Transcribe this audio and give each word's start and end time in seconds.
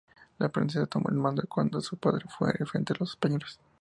La 0.39 0.49
princesa 0.49 0.87
tomó 0.87 1.09
el 1.09 1.15
mando 1.17 1.43
cuando 1.47 1.79
su 1.79 1.95
padre 1.95 2.25
muere 2.39 2.65
frente 2.65 2.93
a 2.93 2.95
los 3.01 3.11
españoles. 3.11 3.59